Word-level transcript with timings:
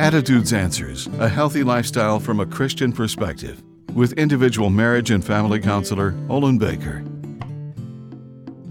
Attitudes 0.00 0.54
Answers 0.54 1.08
A 1.18 1.28
Healthy 1.28 1.62
Lifestyle 1.62 2.18
from 2.18 2.40
a 2.40 2.46
Christian 2.46 2.90
Perspective 2.90 3.62
with 3.92 4.14
individual 4.14 4.70
marriage 4.70 5.10
and 5.10 5.22
family 5.22 5.60
counselor 5.60 6.14
Olin 6.30 6.56
Baker. 6.56 7.04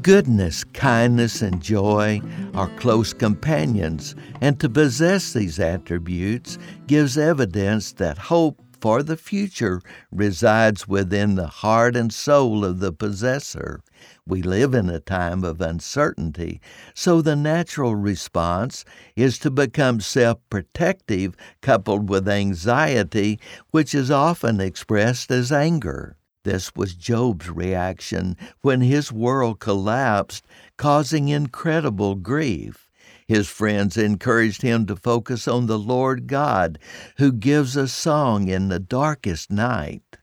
Goodness, 0.01 0.63
kindness, 0.63 1.43
and 1.43 1.61
joy 1.61 2.19
are 2.55 2.75
close 2.77 3.13
companions, 3.13 4.15
and 4.41 4.59
to 4.59 4.67
possess 4.67 5.33
these 5.33 5.59
attributes 5.59 6.57
gives 6.87 7.15
evidence 7.15 7.91
that 7.91 8.17
hope 8.17 8.59
for 8.81 9.03
the 9.03 9.17
future 9.17 9.81
resides 10.11 10.87
within 10.87 11.35
the 11.35 11.47
heart 11.47 11.95
and 11.95 12.13
soul 12.13 12.63
of 12.63 12.79
the 12.79 12.93
possessor. 12.93 13.81
We 14.25 14.41
live 14.41 14.73
in 14.73 14.89
a 14.89 14.99
time 14.99 15.43
of 15.43 15.61
uncertainty, 15.61 16.61
so 16.93 17.21
the 17.21 17.35
natural 17.35 17.95
response 17.95 18.85
is 19.15 19.39
to 19.39 19.51
become 19.51 19.99
self 19.99 20.39
protective 20.49 21.35
coupled 21.61 22.09
with 22.09 22.27
anxiety, 22.29 23.39
which 23.71 23.93
is 23.93 24.11
often 24.11 24.61
expressed 24.61 25.31
as 25.31 25.51
anger. 25.51 26.15
This 26.43 26.73
was 26.75 26.95
Job's 26.95 27.49
reaction 27.49 28.37
when 28.61 28.81
his 28.81 29.11
world 29.11 29.59
collapsed, 29.59 30.45
causing 30.77 31.27
incredible 31.27 32.15
grief. 32.15 32.88
His 33.29 33.47
friends 33.47 33.95
encouraged 33.95 34.63
him 34.63 34.87
to 34.87 34.95
focus 34.95 35.47
on 35.47 35.67
the 35.67 35.77
Lord 35.77 36.25
God, 36.25 36.79
who 37.17 37.31
gives 37.31 37.77
a 37.77 37.87
song 37.87 38.47
in 38.47 38.69
the 38.69 38.79
darkest 38.79 39.51
night. 39.51 40.17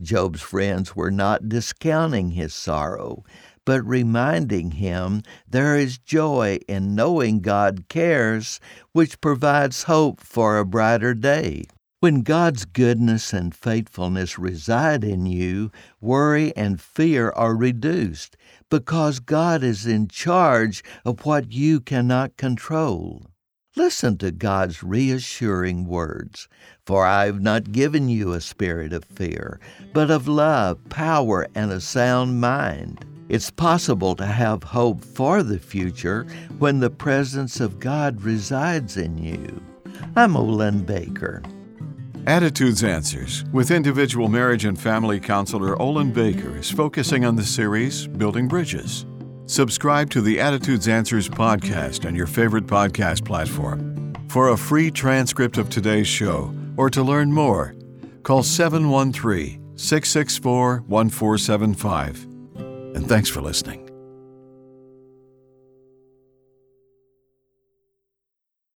Job's 0.00 0.42
friends 0.42 0.94
were 0.94 1.10
not 1.10 1.48
discounting 1.48 2.30
his 2.30 2.54
sorrow, 2.54 3.24
but 3.64 3.84
reminding 3.84 4.70
him 4.70 5.22
there 5.48 5.76
is 5.76 5.98
joy 5.98 6.60
in 6.68 6.94
knowing 6.94 7.40
God 7.40 7.86
cares, 7.88 8.60
which 8.92 9.20
provides 9.20 9.82
hope 9.82 10.20
for 10.20 10.56
a 10.56 10.64
brighter 10.64 11.14
day. 11.14 11.64
When 12.02 12.22
God's 12.22 12.64
goodness 12.64 13.32
and 13.32 13.54
faithfulness 13.54 14.36
reside 14.36 15.04
in 15.04 15.24
you, 15.24 15.70
worry 16.00 16.52
and 16.56 16.80
fear 16.80 17.30
are 17.36 17.54
reduced 17.54 18.36
because 18.68 19.20
God 19.20 19.62
is 19.62 19.86
in 19.86 20.08
charge 20.08 20.82
of 21.04 21.24
what 21.24 21.52
you 21.52 21.78
cannot 21.78 22.36
control. 22.36 23.30
Listen 23.76 24.18
to 24.18 24.32
God's 24.32 24.82
reassuring 24.82 25.86
words 25.86 26.48
For 26.84 27.06
I 27.06 27.26
have 27.26 27.40
not 27.40 27.70
given 27.70 28.08
you 28.08 28.32
a 28.32 28.40
spirit 28.40 28.92
of 28.92 29.04
fear, 29.04 29.60
but 29.92 30.10
of 30.10 30.26
love, 30.26 30.80
power, 30.88 31.46
and 31.54 31.70
a 31.70 31.80
sound 31.80 32.40
mind. 32.40 33.04
It's 33.28 33.52
possible 33.52 34.16
to 34.16 34.26
have 34.26 34.64
hope 34.64 35.04
for 35.04 35.44
the 35.44 35.60
future 35.60 36.26
when 36.58 36.80
the 36.80 36.90
presence 36.90 37.60
of 37.60 37.78
God 37.78 38.22
resides 38.22 38.96
in 38.96 39.18
you. 39.18 39.62
I'm 40.16 40.36
Olin 40.36 40.82
Baker. 40.82 41.42
Attitudes 42.26 42.84
Answers 42.84 43.44
with 43.52 43.72
individual 43.72 44.28
marriage 44.28 44.64
and 44.64 44.80
family 44.80 45.18
counselor 45.18 45.80
Olin 45.82 46.12
Baker 46.12 46.56
is 46.56 46.70
focusing 46.70 47.24
on 47.24 47.34
the 47.34 47.44
series 47.44 48.06
Building 48.06 48.46
Bridges. 48.46 49.06
Subscribe 49.46 50.08
to 50.10 50.20
the 50.20 50.38
Attitudes 50.38 50.86
Answers 50.86 51.28
podcast 51.28 52.06
on 52.06 52.14
your 52.14 52.28
favorite 52.28 52.66
podcast 52.66 53.24
platform. 53.24 54.14
For 54.28 54.50
a 54.50 54.56
free 54.56 54.88
transcript 54.88 55.58
of 55.58 55.68
today's 55.68 56.06
show 56.06 56.54
or 56.76 56.88
to 56.90 57.02
learn 57.02 57.32
more, 57.32 57.74
call 58.22 58.44
713 58.44 59.76
664 59.76 60.84
1475. 60.86 62.24
And 62.94 63.08
thanks 63.08 63.28
for 63.28 63.40
listening. 63.40 63.91